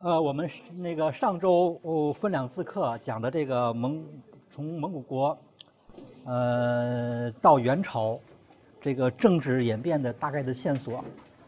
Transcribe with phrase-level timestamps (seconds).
[0.00, 4.00] 呃，我们那个上周哦分两次课讲的这个蒙
[4.48, 5.36] 从蒙古国
[6.24, 8.16] 呃到元朝
[8.80, 11.04] 这个政治演变的大概的线索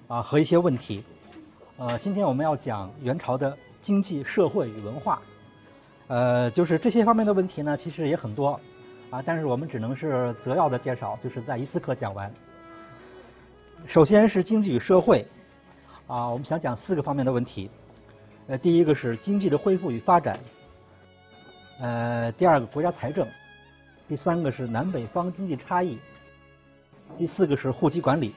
[0.08, 1.04] 啊和一些问题，
[1.78, 5.22] 呃，今天我们要讲元朝的经济社会与文化，
[6.08, 8.58] 呃，就是这些方面的问题呢，其实也很多
[9.10, 12.28] 啊，但是我们只能是择要的介绍，就是在一次课讲完。
[13.86, 15.24] 首先是经济与社会
[16.08, 17.70] 啊，我们想讲四个方面的问题。
[18.50, 20.36] 呃，第一个是经济的恢复与发展，
[21.78, 23.24] 呃，第二个国家财政，
[24.08, 25.96] 第三个是南北方经济差异，
[27.16, 28.34] 第四个是户籍管理，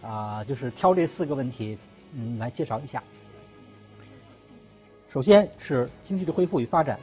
[0.00, 1.76] 啊，就是挑这四个问题，
[2.14, 3.02] 嗯，来介绍一下。
[5.10, 6.96] 首先是经济的恢复与发展，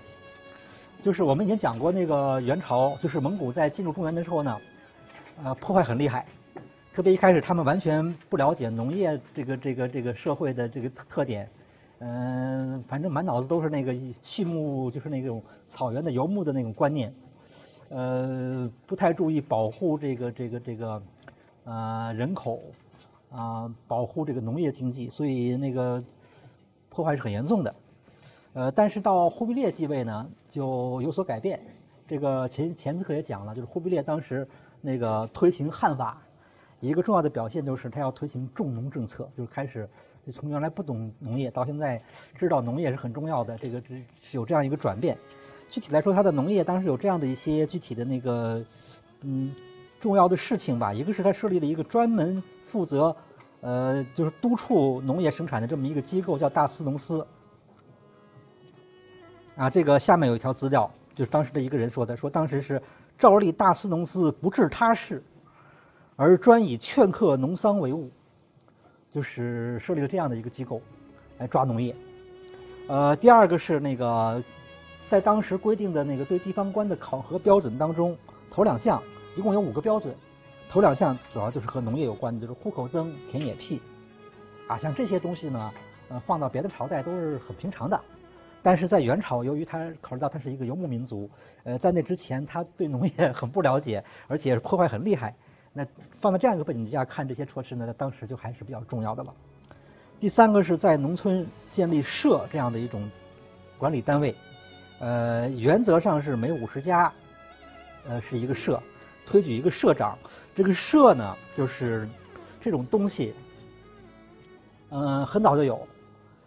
[1.04, 4.62] 就是我们已经讲过那个元朝，就是蒙古在进入中原的时候呢，
[5.44, 6.26] 呃，破坏很厉害，
[6.94, 11.45] 特别一开始他们完全不了解农业这个这个这个社会的这个特点。
[12.00, 17.14] 嗯，反正满脑子都是那个畜牧，就是那种草原的游牧的那种观念，
[17.89, 21.02] 呃，不太注意保护这个这个这个
[21.66, 22.61] 啊人口
[23.30, 26.02] 啊，保护这个农业经济，所以那个
[26.89, 27.75] 破坏是很严重的。
[28.53, 31.59] 呃，但是到忽必烈继位呢，就有所改变。
[32.08, 34.47] 这个前前次课也讲了，就是忽必烈当时
[34.81, 36.22] 那个推行汉法，
[36.80, 39.90] 一个重要的表现就是他要推行重农政策，就是开始。
[40.26, 42.00] 就从原来不懂农业到现在
[42.36, 45.18] 知道农业是很重要的，这个是有这样一个转变。
[45.70, 48.64] 具体来说，他的农业当时有这样的一些具体的那个
[49.22, 49.56] 嗯
[50.02, 50.94] 重要的事情吧。
[50.94, 53.16] 一个是他设立了一个专门负责
[53.62, 57.26] 呃就是督促农业生产的这么一个机构，叫大司农司。
[59.56, 62.82] 啊，这个下面有一条资料，就是当时的一个人说的，说当时是
[63.18, 65.23] 照例大司农司不治他事，
[66.20, 68.12] 而专以劝客农桑为务。
[69.12, 70.80] 就是设立了这样的一个机构
[71.40, 71.96] 来抓农业。
[72.88, 74.44] 呃，第二个是那个
[75.08, 78.16] 在当时规定的那个对地方官的考核标准当中，
[78.52, 79.02] 头两项
[79.36, 80.14] 一共有五个标准，
[80.70, 83.82] 头两项主要就是和农业有关的，就是户口增、田野辟。
[84.68, 85.72] 啊，像这些东西呢，
[86.10, 88.00] 呃，放到别的朝代都是很平常的，
[88.62, 91.28] 但是在元朝，由于他考虑到他是一个游牧民族，
[91.64, 95.34] 呃，在那之前他对农业 很不了解，而且破坏很厉害。
[95.80, 95.88] 那
[96.20, 99.34] 放在这样一个背景下看这些措施呢，当时就还是比较重要的了。
[100.20, 103.10] 第三个是在农村建立社这样的一种
[103.78, 104.36] 管理单位，
[105.00, 107.10] 呃，原则上是每五十家
[108.06, 108.78] 呃是一个社，
[109.26, 110.18] 推举一个社长。
[110.54, 112.06] 这个社呢，就是
[112.60, 113.34] 这种东西，
[114.89, 115.88] 嗯，很早就有，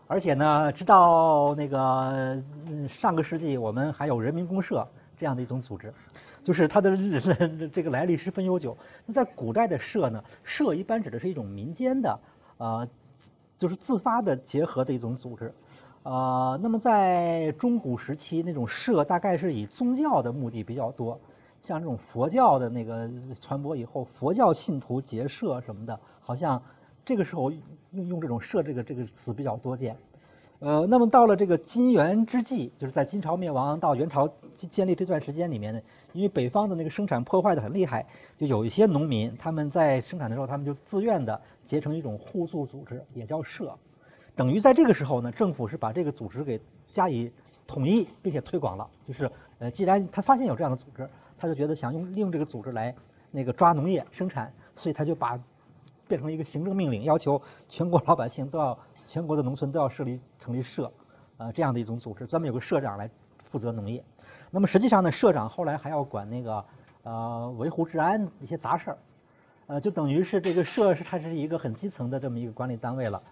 [0.09, 2.39] 而且呢，直到那个
[3.01, 4.87] 上个世纪，我们还有人民公社
[5.19, 5.91] 这样的一种组织。
[6.45, 6.97] 就是它的
[7.73, 8.77] 这个来历十分悠久。
[9.07, 12.21] 那在古代的社呢，社一般指的是一种民间的，
[12.59, 12.89] 呃，
[13.59, 15.53] 就是自发的结合的一种组织。
[16.03, 21.21] 呃，那么在中古时期，那种社大概是以宗教的目的比较多，
[21.63, 23.09] 像这种佛教的那个
[23.41, 26.61] 传播以后，佛教信徒结社什么的，好像
[27.05, 27.53] 这个时候
[27.93, 29.97] 用用这种社这个这个词比较多见。
[30.65, 34.33] 呃，那么到了这个金元之际，就是在金朝灭亡到元朝
[34.71, 35.81] 建立这段时间里面呢，
[36.13, 38.07] 因为北方的那个生产破坏的很厉害，
[38.39, 43.77] 就有一些农民他们在生产的时候，他们就自愿的结成一种互助组织，也叫社。
[44.37, 46.61] 等于在这个时候呢，政府是把这个组织给
[46.93, 47.33] 加以
[47.67, 48.89] 统一并且推广了。
[49.05, 52.95] 就是呃，既然他发现有这样的组织，他就觉得想用利用这个组织来
[53.33, 55.37] 那个抓农业生产，所以他就把
[56.07, 58.79] 变成一个行政命令，要求全国老百姓都要。
[59.13, 60.91] 全国的农村都要设立成立社，
[61.37, 63.11] 呃，这样的一种组织，专门有个社长来
[63.51, 64.03] 负责农业。
[64.51, 66.65] 那么实际上呢，社长后来还要管那个
[67.03, 68.99] 呃维护治安一些杂事儿，
[69.67, 73.23] 呃，就等于是这个社是它是一个很基层的这么一个管理单位了。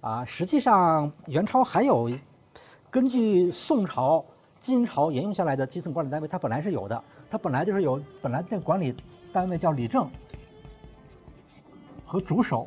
[0.00, 2.10] 啊，实际上元朝还有
[2.90, 4.24] 根据宋朝、
[4.58, 8.96] 金朝沿用下来的基层管理单位，它本来是有的，它本来就是有本来这管理
[9.32, 10.10] 单位叫理政
[12.04, 12.66] 和主守，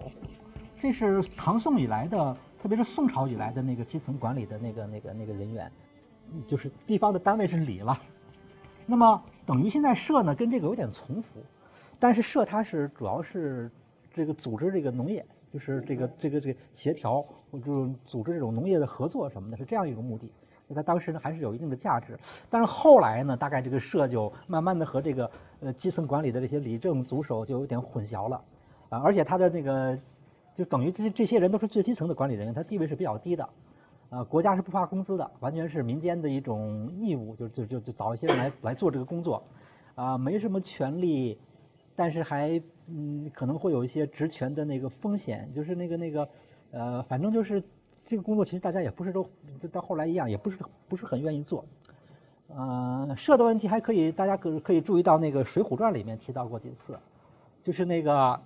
[0.80, 2.38] 这是唐宋以来的。
[2.64, 5.70] 特别是宋朝以来的那个基层管理的那个、那个、那个人员，
[6.48, 8.02] 就是地方的单位是里了。
[8.86, 11.42] 那么等于现在社呢跟这个有点重复，
[12.00, 13.70] 但是社它是主要是
[14.14, 17.22] 这个组织这个农业，就是这个这个这个协调，
[17.66, 20.32] 就组织这种农业的合作什么的，是这样一个目的。
[20.70, 22.18] 那它当时呢还是有一定的价值，
[22.50, 28.42] 但是后来呢，大概这个社就慢慢的和这个呃基层管理的这些里政组守就有点混淆了
[28.88, 30.00] 啊，而且它的那个。
[30.56, 33.50] 就等于这这些人都是最基层的管理人员，他地位是比较低的，
[34.10, 39.44] 啊，国家是不发工资的，完全是民间的一种义务，就就就就找一些人来 来做这个工作，
[39.96, 41.40] 啊，没什么权利，
[41.96, 46.30] 但是还嗯可能会有一些职权的那个风险，就是那个那个
[46.72, 47.64] 呃，反正就是
[48.06, 49.28] 这个工作其实大家也不是都
[49.72, 50.58] 到后来一样，也不是
[50.88, 51.66] 不是很愿意做。
[52.56, 57.00] 呃，射的问题还可以，大家可可以注意到那个《水浒传》里面提到过几次，
[57.64, 58.40] 就是那个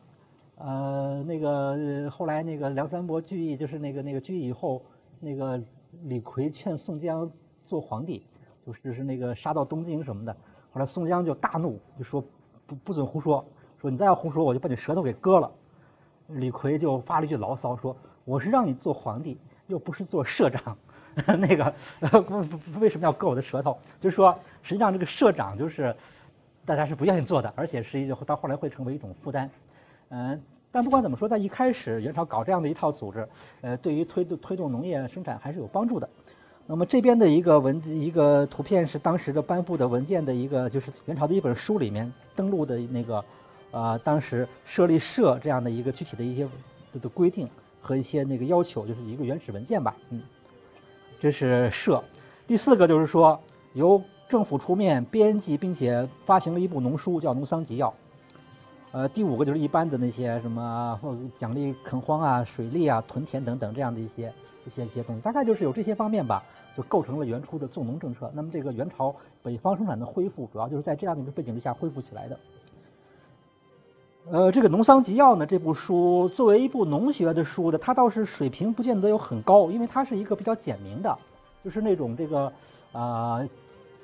[0.57, 4.81] 呃那个后来那个梁山伯聚义，就是那个那个聚义以后，
[5.19, 5.61] 那个
[6.03, 7.29] 李逵劝宋江
[7.65, 8.23] 做皇帝，
[8.65, 10.35] 就是是那个杀到东京什么的。
[10.71, 12.23] 后来宋江就大怒，就说
[12.65, 13.45] 不不准胡说，
[13.79, 15.51] 说你再要胡说，我就把你舌头给割了。
[16.27, 17.95] 李逵就发了一句牢骚，说
[18.25, 19.37] ：“我是让你做皇帝，
[19.67, 20.77] 又不是做社长，
[21.39, 21.73] 那个
[22.81, 23.77] 为什么要割我的舌头？
[24.01, 25.95] 就是说，实际上这个社长就是
[26.65, 29.49] 大家是不愿意做的，而且是一到后来会成为一种负担。
[30.09, 33.27] 嗯，但不管怎么说，在一开始元朝搞这样的一套组织，
[33.61, 36.09] 呃，对于推动推动农业生产还是有帮助的。
[36.65, 43.23] 那么这边的一个文一个图片是当时的颁布的文件的一个，就是元朝的一本书里面登录的那个。
[43.69, 46.47] 啊，当时设立社这样的一个具体的一些
[47.01, 47.47] 的规定
[47.81, 50.21] 和一些那个要求，就是一个原始文件吧，嗯，
[51.19, 52.01] 这是社。
[52.47, 53.37] 第四个就是说，
[53.73, 57.89] 由政府出面编辑并且发行了一部农书，叫《农桑集要》。
[58.91, 60.99] 呃，第五个就是一般的那些什么
[61.37, 64.33] 奖励垦荒啊、水利啊、屯田等等这样的一些
[64.65, 66.41] 一些一些东西，大概就是有这些方面吧，
[66.75, 68.31] 就构成了元初的纵农政策。
[68.33, 69.13] 那么这个元朝
[69.43, 72.39] 北方生产的恢复，主要就是在这样的一个背景之下恢复起来的。
[74.29, 81.17] 呃，这个《农桑集要》呢，这部书作为一部农学的书的，它倒是水平不见得有很高，因为它是一个比较简明的，
[81.63, 82.51] 就是那种这个
[82.91, 83.41] 啊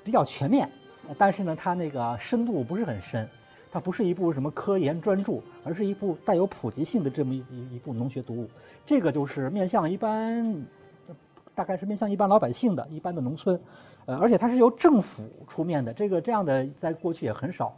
[0.04, 0.70] 比较全面，
[1.18, 3.28] 但是呢，它那个深度不是很深，
[3.74, 7.44] 它不是一部什么科研专著，而是一部带有普及性的这么一
[7.74, 8.48] 一部农学读物。
[8.86, 10.64] 这个就是面向一般，
[11.56, 13.60] 大概是面向一般老百姓的，一般的农村，
[14.06, 17.76] 呃，而且它是由政府出面的，这个这样的在过去也很少。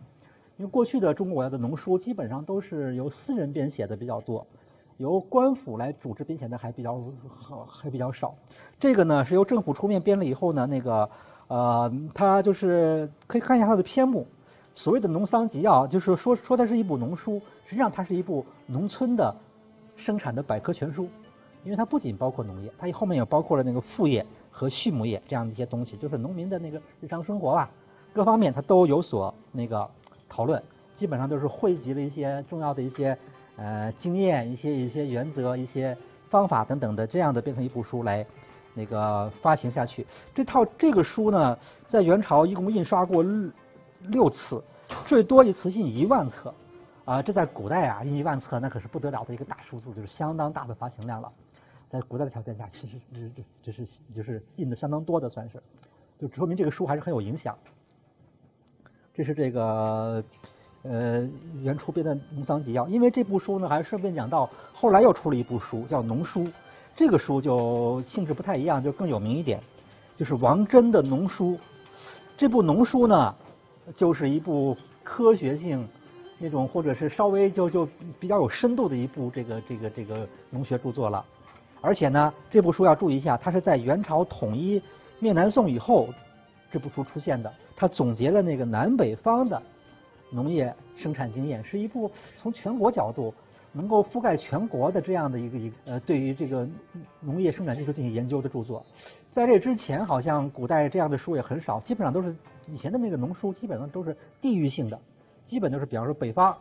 [0.57, 4.45] 因为过去的中国的农书基本上都是由私人编写的比较多，
[4.97, 7.01] 由官府来组织编写的还比较
[7.65, 8.35] 还比较少。
[8.81, 11.09] 这个呢是由政府出面编了以后呢，那个
[11.47, 14.27] 呃，它就是可以看一下它的篇目，
[14.75, 19.35] 所谓的《农桑集要》，就是说说它是一部农书，实际上它是一部农村的
[19.95, 21.07] 生产的百科全书，
[21.63, 27.71] 因为它不仅包括农业，它后面也包括了那个副业和畜牧业这样的一些东西，就是农民的那个日常生活吧，
[28.13, 29.89] 各方面它都有所那个。
[30.27, 30.61] 讨论
[30.95, 33.17] 基本上都是汇集了一些重要的一些
[33.57, 35.95] 呃经验、一些一些原则、一些
[36.29, 38.25] 方法等等的这样的变成一部书来
[38.73, 40.05] 那个发行下去。
[40.33, 41.57] 这套这个书呢，
[41.87, 43.23] 在元朝一共印刷过
[44.01, 44.63] 六次，
[45.05, 46.53] 最多一次印一万册
[47.05, 47.21] 啊！
[47.21, 51.31] 这在古代啊，印一万册那可是不得了的一个大数字，就是相当大的发行量了。
[51.89, 55.61] 在古代的条件下，其实这这这是就是印的相当多的，算是
[56.19, 57.57] 就说明这个书还是很有影响。
[59.13, 60.23] 这是这个
[60.83, 61.27] 呃
[61.61, 66.43] 原初编的《农桑集要》，因为这部书呢，还顺便讲到后来又出了一部书叫《农书》，
[66.95, 69.61] 这个书就性质不太一样，就更有名一点，
[70.17, 71.51] 就是王真的《农书》。
[72.35, 73.33] 这部《农书》呢，
[73.93, 75.87] 就是一部科学性
[76.39, 77.87] 那种，或者是稍微就就
[78.19, 81.23] 比较有深度的一部这个这个这个农学著作了。
[81.81, 84.81] 而且呢，这部书要注意一下，它是在元朝统一
[85.19, 86.09] 灭南宋以后
[86.71, 87.53] 这部书出现的。
[87.75, 89.61] 它总结了那个南北方的
[90.31, 93.33] 农业生产经验，是一部从全国角度
[93.71, 96.67] 能够覆盖全国的这样的一个一个呃，对于这个
[97.19, 98.83] 农业生产技术进行研究的著作。
[99.35, 102.33] 在这之前，好像古代这样的书也很少，基本上都是
[102.67, 104.97] 以前的那个农书，基本上都是地域性的，
[105.43, 106.55] 基本都是比方说北方，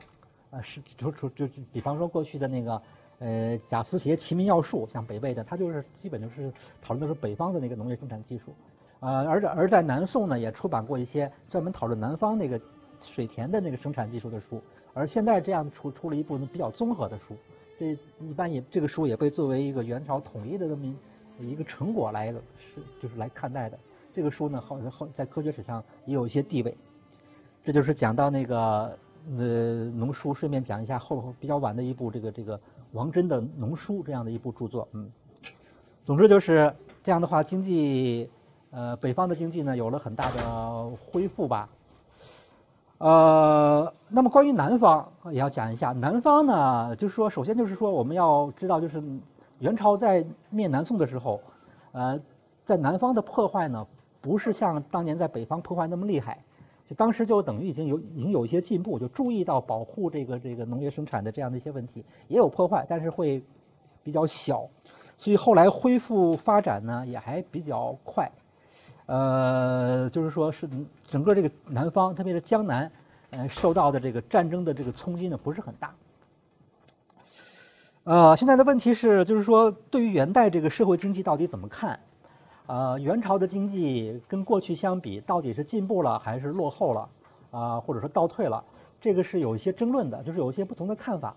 [0.50, 2.82] 啊是就就就比方说过去的那个
[3.20, 6.52] 呃贾思勰《齐民要术》，像北魏的，他就是基本就是
[6.82, 8.52] 讨论的是北方的那个农业生产技术。
[8.98, 12.60] 呃，而而在南宋呢，也出版过一些专门讨论南方那个
[13.00, 14.60] 水田的那个生产技术的书。
[14.94, 17.36] 而现在这样出出了一部比较综合的书，
[17.78, 20.92] 这一般也这个书也被作为一个元朝统一的这么
[21.40, 22.40] 一个成果来是
[23.00, 23.78] 就是来看待的。
[24.12, 26.76] 这个书呢，后后在科学史上也有一些地位。
[27.64, 28.96] 这就是讲到那个
[29.36, 32.60] 呃农书，顺便讲一下后比较晚的一部这个这个
[32.92, 34.88] 王真的农书这样的一部著作。
[34.92, 35.10] 嗯，
[36.04, 38.30] 总之就是这样的话，经济。
[38.76, 41.68] 呃，北方的经济呢有了很大的恢复吧。
[42.98, 49.00] 呃，那么关于南方也要讲一下，南方呢，就是说，首先就是说，我们要知道，就是
[49.60, 51.40] 元朝在灭南宋的时候，
[51.92, 52.20] 呃，
[52.64, 53.86] 在南方的破坏呢，
[54.20, 56.38] 不是像当年在北方破坏那么厉害，
[56.88, 63.42] 就当时就等于已经有已经有一些进步，就注意到保护这个这个农业生产的这样的一些问题，也有破坏，但是会
[64.02, 64.68] 比较小，
[65.16, 68.30] 所以后来恢复发展呢也还比较快。
[69.06, 70.68] 呃，就是说是
[71.08, 72.90] 整个这个南方，特别是江南，
[73.30, 75.94] 呃，受到的这个战争的这个冲击呢，不是很大。
[78.04, 81.98] 呃，现在的问题是，就是说对于元代这个社会经济到底怎么看？
[82.66, 87.08] 呃，元朝的经济跟过去相比，到底是进步了还是落后了？
[87.50, 88.62] 啊，或者说倒退了？
[89.00, 91.34] 这个是有一些争论的，就是有一些不同的看法。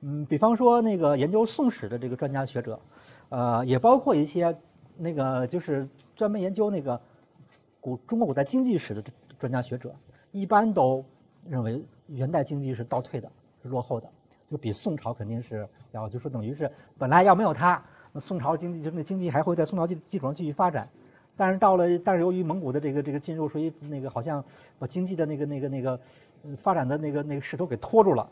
[0.00, 2.80] 嗯，比方说那个研究宋史的这个专家学者，
[3.28, 4.56] 呃，也包括一些
[4.96, 5.86] 那个就是
[6.16, 6.98] 专门研究那个
[7.82, 9.04] 古中国古代经济史的
[9.38, 9.94] 专家学者，
[10.32, 11.04] 一般都
[11.46, 13.30] 认为元代经济是倒退的，
[13.62, 14.08] 是落后的，
[14.50, 20.88] 就比宋朝肯定是要，就说等于是本来要没有它，那宋朝经济就那经济还会在宋朝基基础上继续发展，
[21.36, 24.44] 但是到了，但是由于蒙古的这个这个进入，所以那个好像
[24.78, 26.00] 把经济的那个那个那个
[26.62, 28.28] 发展的那个那个势头给拖住了。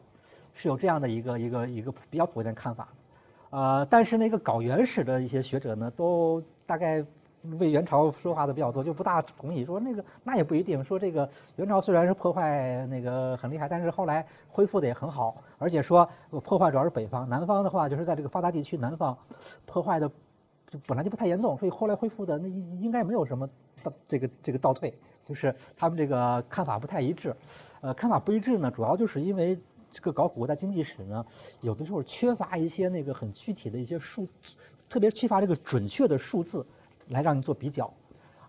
[0.58, 2.88] 是有这样的一个一个一个比较普遍的看法，
[3.50, 7.04] 呃，但是那个搞元史的一些学者呢，都大概
[7.59, 16.09] 为元朝说话的比较多，就不大同意说那个那也不一定，说这个元朝虽然是破坏那个很厉害，但是后来恢复的也很好，而且说
[16.45, 19.16] 破坏主要是北方，南方的话就是在这个发达地区南方
[19.64, 20.11] 破坏的
[20.87, 23.49] 本来就不太严重，所以后来恢复的那应该没有什么
[24.09, 24.93] 这个这个倒退，
[25.25, 27.35] 就是他们这个看法不太一致，
[27.81, 29.59] 呃，看法不一致呢，主要就是因为。
[29.93, 31.25] 这个搞古代经济史呢，
[31.62, 34.28] 有的时候缺乏一些那个很具体的一些数，
[34.90, 36.66] 特别缺乏这个准确的数字
[37.08, 37.92] 来让你做比较，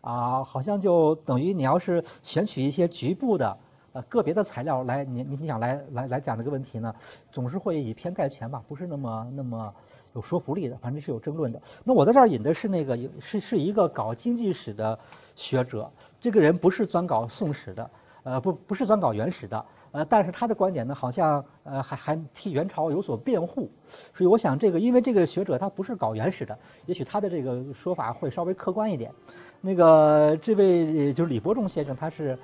[0.02, 3.58] 啊，好像就等于你要是选取一些局部的
[3.94, 6.94] 呃个别的材料来你你想来来来讲这个问题呢，
[7.32, 9.74] 总是会以偏概全吧，不是那么那么
[10.14, 11.62] 有说服力的，反正是有争论的。
[11.84, 14.98] 那我在这儿引的是那个是是一个搞经济史的
[15.36, 17.92] 学者，这个人不是专搞宋史的，
[18.24, 19.66] 呃不不是专搞元史的。
[19.98, 23.68] 呃，但是他的观点呢，好像呃还还替元朝有所辩护，
[24.14, 29.12] 所以我想这个，因为这个学者他不是搞原始的，也许他的这个说法会稍微客观一点。
[29.60, 32.38] 那个这位就是李伯仲先生，他是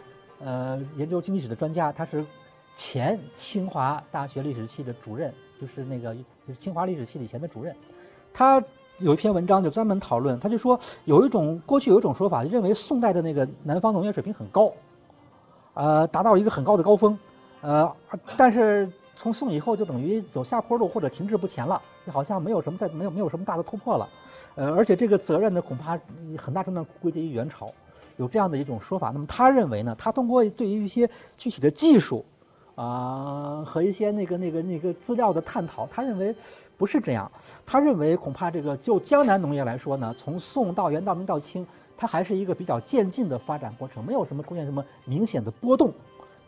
[0.44, 2.26] 呃研究经济史的专家，他是
[2.76, 5.32] 前清华大学历史系的主任，
[5.62, 7.76] 就是那个就是清华历史系以前的主任。
[8.34, 8.60] 他
[8.98, 14.74] 有一篇文章就专门讨论，他就说有一种过去有一种说法，认为宋代的那个南方农业水平很高，
[15.76, 17.16] 呃，达到一个很高的高峰。
[17.63, 17.96] 呃，
[18.38, 24.10] 但是从宋以后就等于走下坡路或者停滞不前了，就好像没有什么再没有没有什么大的突破了。
[24.55, 25.98] 呃，而且这个责任呢，恐怕
[26.38, 27.72] 很大程度归结于元朝，
[28.17, 29.12] 有这样的一种说法。
[29.12, 32.25] 那么他认为呢，他通过对于一些具体的技术
[32.75, 36.36] 啊和一些那个那个那个资料的探讨，他认为
[36.77, 37.32] 不是这样。
[37.65, 41.65] 他认为恐怕这个就江南农业来说呢，从宋到元到明到清，
[41.96, 45.93] 它还是一个比较渐进的发展过程，没有什么出现什么明显的波动。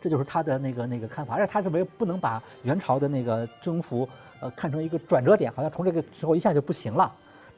[0.06, 4.08] 这就是他的那个那个看法，而且他认为不能把元朝的那个征服
[4.38, 7.12] 呃看成一个转折点，好像从这个时候一下就不行了。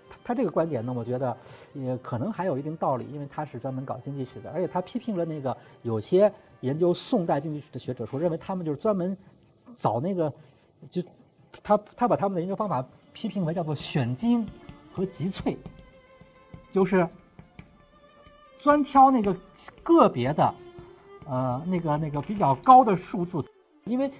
[0.08, 1.36] 他他这个观点呢，我觉得
[1.74, 9.14] 也可能还有一定道理，因为他是专门搞经济史的，而且他批评了那个有些研究宋代经济史的学者，说认为他们就是专门
[9.76, 10.32] 找那个
[10.88, 11.02] 就
[11.62, 14.48] 他他把他们的研究方法批评为叫做选精
[14.94, 15.54] 和集萃，
[16.72, 17.06] 就是
[18.58, 19.36] 专挑那个
[19.82, 20.54] 个别的。
[21.28, 23.44] 呃，那个那个比较高的数字，
[23.84, 24.10] 因为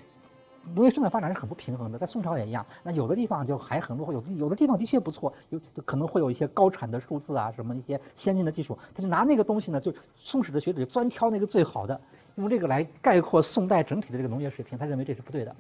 [0.75, 2.67] 农业生产发展是很不平衡的，在宋朝也一样。
[2.83, 8.79] 那有的地方就还很落后，有有的地方的确不错，有可能会有一些高产的数字啊，什么一些先进的技术。
[8.95, 11.99] 他就拿那个东西呢，就宋史的学者就专挑那个最好的，
[12.35, 14.77] 用这个来概括宋代整体的这个农业水平。
[14.77, 15.57] 他认为这是不对的。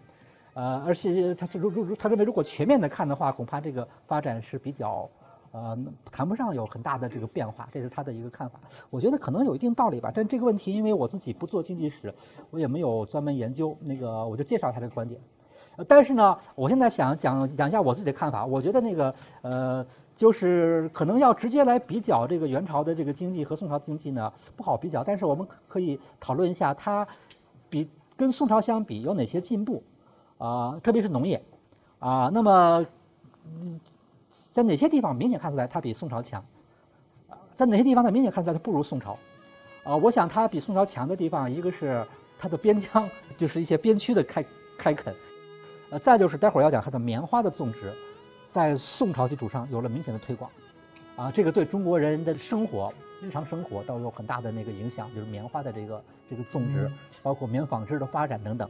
[0.52, 5.08] 呃，而且他是如如如他认为如果全面的看的话，恐怕这个发展是比较。
[5.50, 5.78] 呃，
[6.12, 8.60] 谈不上有很大的这个变化，这是他的一个看法。
[8.90, 10.12] 我觉得可能有一定道理吧。
[10.14, 12.12] 但这个问题，因为我自己不做经济史，
[12.50, 13.76] 我也没有专门研究。
[13.80, 15.18] 那个，我就介绍他这个观点。
[15.76, 18.44] 呃，但是呢，我现在想讲讲一下我自己的看法。
[18.44, 19.86] 我觉得那个呃，
[20.16, 25.02] 就是可能要直接来比较这个元朝的这个经济和宋朝经济呢，不好比较。
[25.02, 27.08] 但是我们可以讨论一下，它
[27.70, 29.82] 比跟宋朝相比有哪些进步
[30.36, 30.78] 啊？
[30.82, 31.42] 特别是农业
[32.00, 32.30] 啊。
[32.34, 32.84] 那么，
[33.46, 33.80] 嗯。
[34.50, 36.44] 在哪些地方明显看出来它比宋朝强？
[37.54, 39.18] 在哪些地方它明显看出来它不如宋朝？
[39.84, 42.06] 啊，我想它比宋朝强的地方，一个是
[42.38, 44.44] 它的边疆，就是一些边区的开
[44.76, 45.14] 开垦，
[45.90, 47.92] 呃，再就是待会儿要讲它的棉花的种植，
[48.52, 50.50] 在宋朝基础上有了明显的推广，
[51.16, 56.90] 啊，这个对中国人的生活、日常生活都有很大的那个影响，就是棉花的这个这个种植，
[57.22, 58.68] 包括棉纺织的发展等等。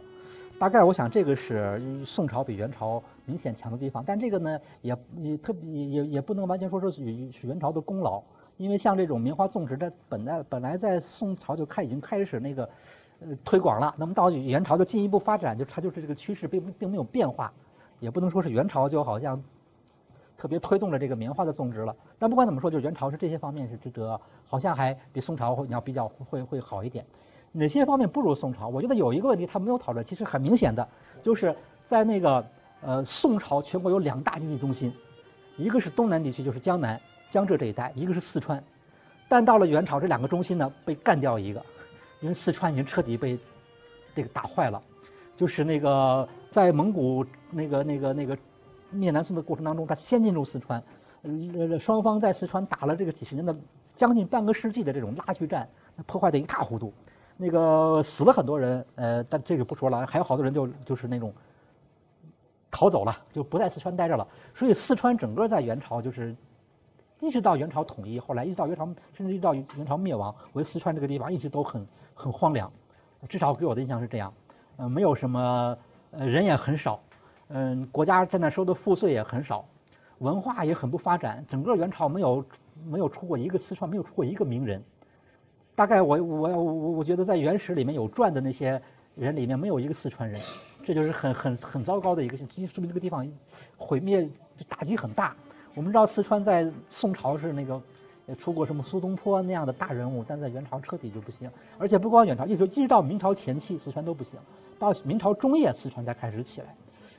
[0.59, 8.21] 大概我想这个是宋朝比元朝明显强的地方，但这个呢也也特别也也不能完全说是是元朝的功劳，
[8.57, 12.69] 因为像这种棉花种植在本来本来在宋朝就开已经开始那个
[13.21, 17.53] 呃推广了，那么到元朝就进一步发展，就它就是这个趋势并并没有变化，
[18.01, 19.41] 也不能说是元朝就好像
[20.37, 21.95] 特别推动了这个棉花的种植了。
[22.19, 27.07] 但不管怎么说，就元朝是这些方面是值得，好像还比宋朝你要比较会会好一点。
[27.53, 28.69] 哪些方面不如宋朝？
[28.69, 30.87] 我觉得有一个问题他没有讨论，其实很明显的，
[31.23, 31.55] 就是
[31.87, 32.45] 在那个
[32.81, 34.93] 呃，宋朝全国有两大经济中心，
[35.57, 37.01] 一个是东南地区，就是江南、
[37.31, 38.63] 江浙这一带；一个是四川。
[39.29, 41.63] 但到了元朝，这两个中心呢被干掉一个，
[42.21, 43.39] 因为四川已经彻底被
[44.15, 44.81] 这个打坏了。
[45.37, 48.37] 就是那个在蒙古那个那个那个
[48.91, 50.83] 灭南宋的过程当中，他先进入四川，
[51.23, 53.55] 呃，双方在四川打了这个几十年的
[53.95, 55.69] 将近半个世纪的这种拉锯战，
[56.07, 56.93] 破坏的一塌糊涂。
[57.39, 61.33] 那个死了很多人，呃，但这个不说了，还有好多人就就是那种
[62.71, 64.29] 逃走了，就不在四川待着了。
[64.55, 66.37] 所以四川整个在元朝就是。
[67.21, 72.71] 一直到元朝统一，后来一直到元朝，甚至一直到元朝灭亡，我觉得四川这个地方一直都很很荒凉，
[73.29, 74.33] 至少给我的印象是这样。
[74.77, 75.77] 呃，没有什么，
[76.13, 77.01] 呃，人也很少，
[77.49, 79.65] 嗯，国家在那收的赋税也很少，
[80.19, 81.45] 文化也很不发展。
[81.51, 82.45] 整个元朝没有
[82.87, 84.81] 没有出过一个四川，没有出过一个名人。
[85.79, 88.83] 大概我我我我觉得在元史里面有传的那些
[89.15, 90.41] 人里面没有一个四川人，
[90.85, 92.49] 这就是很很很糟糕的一个，说
[92.83, 93.25] 明这个地方
[93.77, 94.29] 毁灭
[94.69, 95.37] 打击很大。
[95.77, 97.81] 我们知道四川在宋朝是那个
[98.41, 101.49] 出过什么苏东坡那样的大人物，但在元朝彻底就不行。
[101.79, 104.33] 而且不光元朝，一直一直到明朝前期，四川都不行。
[104.81, 106.75] 到明朝中叶，四川才开始起来。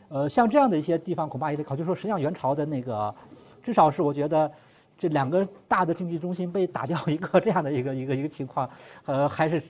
[0.09, 1.77] 呃，像这样的一些地方，恐怕也得考。
[1.77, 3.15] 就说实际上元朝的那个，
[3.63, 4.51] 至少是我觉得
[4.99, 8.69] 这两个大的经济中心被打掉一个 这样的一个一个一个情况，
[9.05, 9.63] 呃，还是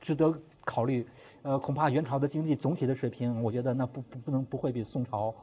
[0.00, 0.32] 值得
[0.64, 1.06] 考虑。
[1.42, 5.34] 呃，恐怕元朝的经济总体的水平，我觉得那不不不能不会比宋朝。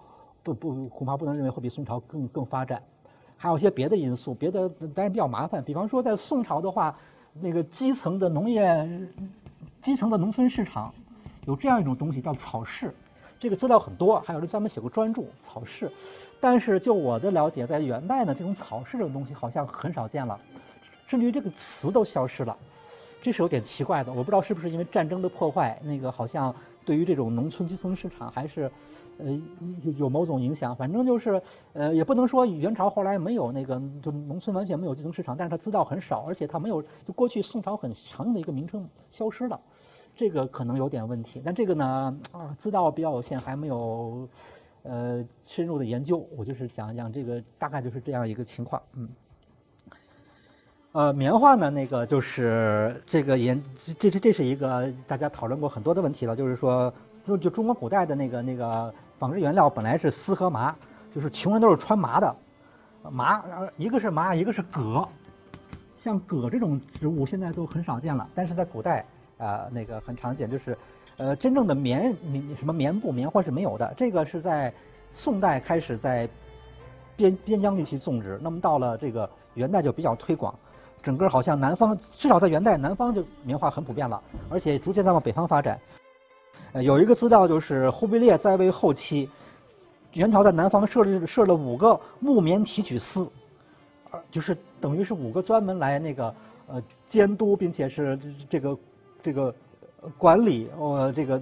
[0.44, 2.82] 不不，恐怕不能认为会比宋朝更更发展，
[3.36, 5.62] 还有一些别的因素，别的当然比较麻烦。
[5.62, 6.98] 比方说，在宋朝的话，
[7.42, 8.88] 那个基层的农业、
[9.82, 10.94] 基层的农村市场，
[11.46, 12.94] 有这样一种东西叫草市，
[13.40, 15.92] 这个资料很多，还有人专门写过专著草市。
[16.40, 20.40] 但是就我的了解，在元代呢，这种草市这种东西好像很少见了，
[21.08, 22.56] 甚至于这个词都消失了，
[23.22, 24.12] 这是有点奇怪的。
[24.12, 26.54] 我不知道是不是因为战争的破坏，那个好像
[26.86, 28.72] 对于这种农村基层市场还是。
[29.20, 29.32] 呃，
[29.82, 31.42] 有有某种影响，反正就是，
[31.74, 39.60] 呃，也不能说元朝后来没有那个，就农村完全没有基层市场，但是它资料很少，而且它没有，就过去宋朝很常用的一个名称消失了，
[40.18, 41.42] 这个可能有点问题。
[41.46, 44.28] 但这个呢，啊，资料比较有限，还没有
[44.84, 49.08] 呃深入的研究，我就是讲一讲这个，大概就是这样一个情况，嗯。
[50.92, 53.64] 呃，棉花呢，那个就是这个研，
[54.00, 56.94] 这这这是一个大家讨论过很多的问题了，就是说，
[57.26, 58.94] 就就中国古代的那个那个。
[59.20, 60.76] 纺织原料本来是丝和麻，
[61.12, 62.36] 就是穷人都是穿麻的，
[63.10, 63.44] 麻，
[63.76, 65.10] 一个是麻，一个是葛，
[65.98, 69.04] 像葛这种植物现在都很少见了，但是在古代
[69.38, 70.78] 啊那个很常见，就是
[71.18, 72.16] 呃真正的棉
[72.58, 74.74] 什么棉布棉花是没有的，这个是在
[75.14, 76.28] 宋代开始在
[77.16, 80.54] 边边疆地区种植，那么到了这个元代就比较推广，
[81.02, 85.80] 整个好像南方至少在元代南方就棉花很普遍了，而且逐渐在往北方发展。
[86.74, 89.30] 呃，有一个资料就是忽必烈在位后期，
[90.14, 93.32] 元朝在南方设立设了五个木棉提取司，
[94.30, 96.36] 就是等于是五个专门来那个
[96.68, 98.20] 呃监督并且是
[98.50, 98.78] 这个
[99.28, 99.54] 这个
[100.18, 101.42] 管理呃这个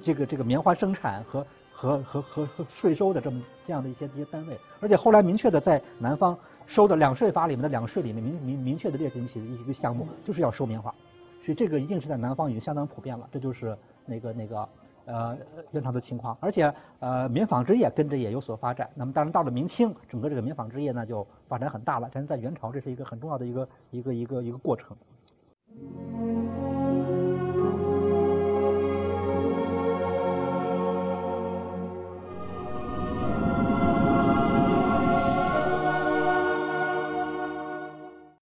[0.00, 10.94] 这个这个棉花生产和和和和和税收的这么这样的一些一些单位，而且后来明确的在南方收的两税法里面的两税里面明明明确的列进去的一个项目就是要收棉花，
[11.44, 13.76] 所以这个一定是在南方已经相当普遍了，这就是。
[14.06, 14.68] 那个那个
[15.06, 15.34] 呃
[15.72, 18.86] 元朝的情况，而且呃棉纺织业跟着也有所发展。
[18.94, 22.10] 那么当然到了明清，整个这个棉纺织业呢就发展很大了。
[22.12, 24.94] 但是在元朝，这是一个很重要的一个一个一个一个过程。